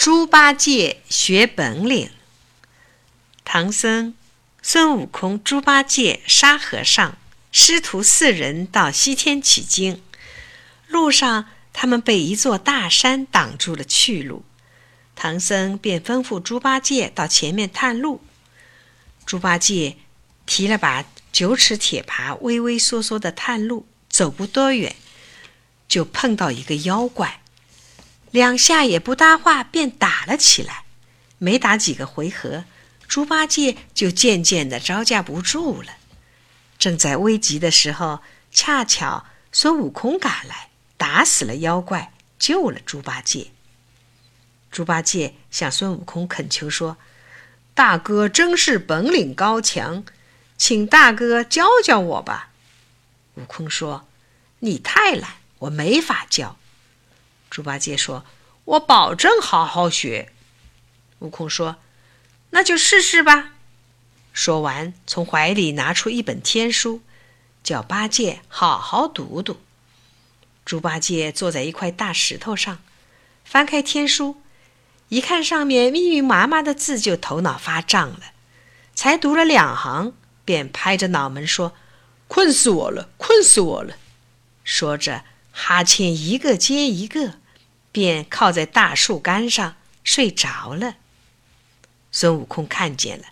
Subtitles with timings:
[0.00, 2.08] 猪八戒学本领。
[3.44, 4.14] 唐僧、
[4.62, 7.18] 孙悟空、猪八戒、沙和尚
[7.52, 10.02] 师徒四人到西天取经，
[10.88, 14.42] 路上他们被一座大山挡住了去路。
[15.14, 18.22] 唐僧便吩咐猪八戒到前面探路。
[19.26, 19.98] 猪八戒
[20.46, 24.96] 提了把九齿铁耙，畏畏缩缩的探路，走不多远，
[25.86, 27.42] 就碰到一个妖怪。
[28.30, 30.84] 两下也不搭话，便打了起来。
[31.38, 32.64] 没打几个回合，
[33.08, 35.94] 猪八戒就渐渐的招架不住了。
[36.78, 38.20] 正在危急的时候，
[38.52, 43.48] 恰巧孙悟空赶来，打死了妖怪，救了猪八戒。
[44.70, 46.96] 猪八戒向孙悟空恳求说
[47.74, 50.04] ：“大哥真是本领高强，
[50.56, 52.50] 请大哥教教我吧。”
[53.36, 54.06] 悟空说
[54.60, 56.56] ：“你太懒，我没法教。”
[57.50, 58.24] 猪八戒说
[58.64, 60.32] ：“我保证好好学。”
[61.18, 61.76] 悟空说
[62.50, 63.54] ：“那就试试吧。”
[64.32, 67.02] 说完，从怀里拿出一本天书，
[67.64, 69.60] 叫八戒好好读读。
[70.64, 72.78] 猪八戒坐在一块大石头上，
[73.44, 74.40] 翻开天书，
[75.08, 78.20] 一看上面密密麻麻的字，就头脑发胀了。
[78.94, 80.12] 才读了两行，
[80.44, 81.74] 便拍着脑门说
[82.28, 83.96] ：“困死我了，困死我了！”
[84.62, 87.40] 说着，哈欠一个接一个。
[87.92, 90.94] 便靠在大树干上睡着了。
[92.12, 93.24] 孙悟空看见了，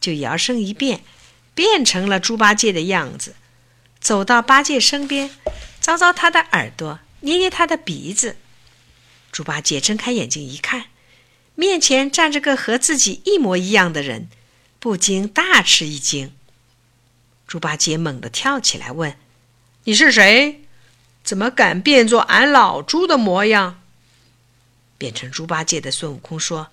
[0.00, 1.04] 就摇身一变，
[1.54, 3.36] 变成了猪八戒的样子，
[4.00, 5.30] 走到八戒身边，
[5.80, 8.36] 搔搔他的耳朵，捏捏他的鼻子。
[9.30, 10.86] 猪八戒睁开眼睛一看，
[11.54, 14.28] 面前站着个和自己一模一样的人，
[14.80, 16.34] 不禁大吃一惊。
[17.46, 19.16] 猪八戒猛地跳起来问
[19.84, 20.64] ：“你是谁？
[21.22, 23.80] 怎么敢变作俺老猪的模样？”
[24.98, 26.68] 变成猪八戒的孙悟空说：“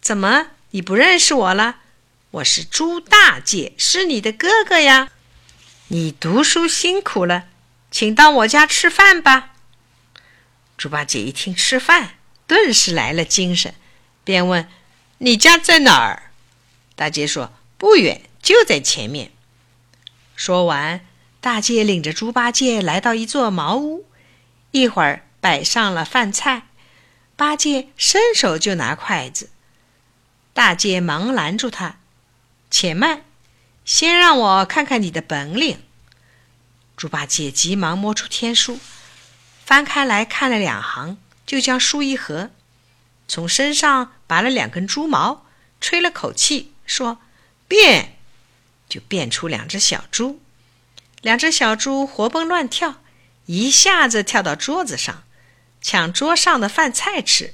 [0.00, 1.76] 怎么你不认识我了？
[2.32, 5.10] 我是猪大戒，是你的哥哥呀。
[5.88, 7.46] 你读书辛苦了，
[7.90, 9.52] 请到我家吃饭吧。”
[10.76, 12.16] 猪八戒一听吃饭，
[12.46, 13.74] 顿时来了精神，
[14.24, 14.68] 便问
[15.18, 16.30] ：“你家在哪儿？”
[16.94, 19.30] 大戒说：“不远，就在前面。”
[20.36, 21.05] 说完，
[21.46, 24.04] 大戒领着猪八戒来到一座茅屋，
[24.72, 26.66] 一会儿摆上了饭菜。
[27.36, 29.50] 八戒伸手就拿筷子，
[30.52, 32.00] 大戒忙拦住他
[32.68, 33.24] ：“且慢，
[33.84, 35.84] 先让我看看你的本领。”
[36.96, 38.80] 猪八戒急忙摸出天书，
[39.64, 42.50] 翻开来看了两行，就将书一合，
[43.28, 45.46] 从身上拔了两根猪毛，
[45.80, 47.18] 吹了口气，说
[47.68, 48.18] ：“变！”
[48.90, 50.40] 就变出两只小猪。
[51.26, 53.02] 两只小猪活蹦乱跳，
[53.46, 55.24] 一下子跳到桌子上。
[55.82, 57.52] 抢桌上的饭菜吃，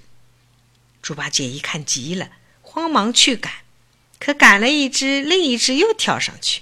[1.00, 3.50] 猪八戒一看急了，慌忙去赶，
[4.18, 6.60] 可赶了一只，另一只又跳上去，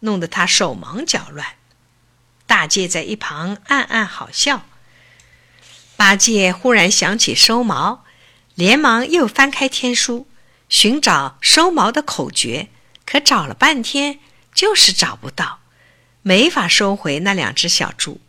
[0.00, 1.56] 弄得他手忙脚乱。
[2.46, 4.64] 大戒在一旁暗暗好笑。
[5.96, 8.04] 八戒忽然想起收毛，
[8.54, 10.28] 连忙又翻开天书，
[10.68, 12.68] 寻找收毛的口诀，
[13.04, 14.20] 可找了半天
[14.54, 15.58] 就是找不到，
[16.22, 18.20] 没法收回那两只小猪。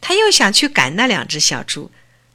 [0.00, 1.90] 他又想去赶那两只小猪，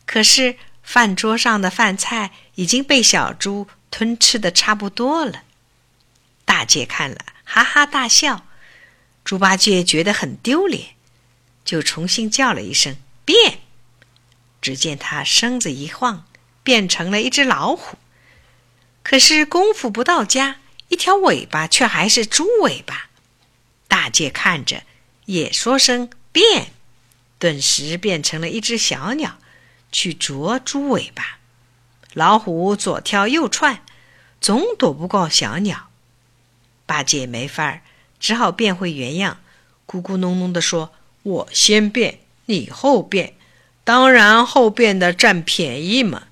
[0.06, 5.44] 可是饭桌上的饭菜已经被小猪吞吃的差不多了。
[6.46, 8.46] 大姐看了，哈哈大笑。
[9.24, 10.96] 猪八戒觉得很丢脸，
[11.64, 13.60] 就重新叫了一声“变”。
[14.60, 16.26] 只见他身子一晃，
[16.64, 18.00] 变成了一只老虎。
[19.04, 20.58] 可是功夫不到家，
[20.88, 23.09] 一条尾巴却还是猪尾巴。
[23.90, 24.84] 大戒看着，
[25.26, 26.72] 也说声“变”。
[27.38, 29.38] 顿时变成了一只小鸟，
[29.92, 31.40] 去啄猪尾巴。
[32.14, 33.82] 老虎左跳右窜，
[34.40, 35.90] 总躲不过小鸟。
[36.86, 37.82] 八戒没法儿，
[38.20, 39.40] 只好变回原样，
[39.88, 43.36] 咕咕哝哝地说：“我先变，你后变，
[43.84, 46.24] 当然后变的占便宜嘛。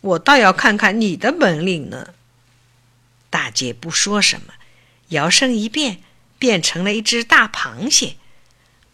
[0.00, 2.14] 我倒要看看你的本领呢。”
[3.30, 4.54] 大戒不说什么，
[5.08, 6.02] 摇身一变，
[6.38, 8.16] 变成了一只大螃蟹。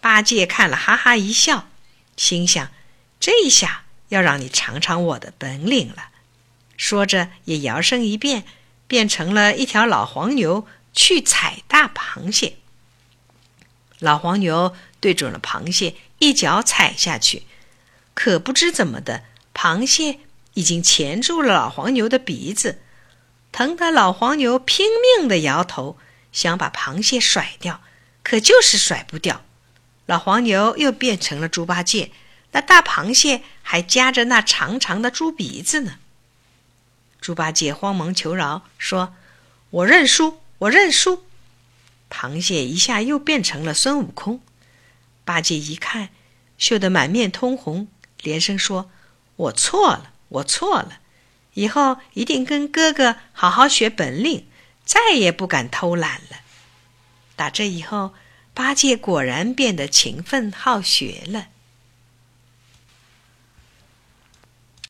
[0.01, 1.69] 八戒看了，哈哈一笑，
[2.17, 2.71] 心想
[3.19, 6.11] ：“这下要让你尝尝我的本领了。”
[6.77, 8.45] 说着，也摇身一变，
[8.87, 12.57] 变成了一条老黄牛去踩大螃蟹。
[14.01, 17.45] 老黄牛对准了螃蟹，一脚踩下去，
[18.13, 19.25] 可不知怎么的，
[19.55, 20.19] 螃蟹
[20.55, 22.83] 已经钳住了老黄牛的鼻子，
[23.53, 24.87] 疼得老黄牛拼
[25.19, 25.97] 命的摇头，
[26.35, 27.81] 想把螃蟹甩掉，
[28.23, 29.43] 可就是甩不掉。
[30.05, 32.11] 老黄牛又变成了猪八戒，
[32.53, 35.95] 那大螃蟹还夹着那长长的猪鼻子呢。
[37.23, 39.15] 猪八戒慌忙求饶，说
[39.71, 41.25] ：“我认输，我认输。”
[42.11, 44.43] 螃蟹一下又变成了孙悟空。
[45.25, 46.11] 八戒一看，
[46.59, 47.89] 羞得满面通红，
[48.21, 48.91] 连声说
[49.37, 50.99] ：“我错了，我错了，
[51.55, 54.47] 以后一定跟哥哥好好学本领，
[54.85, 56.41] 再也不敢偷懒了。”
[57.37, 58.15] 打这以后，
[58.53, 61.49] 八戒果然变得勤奋好学了。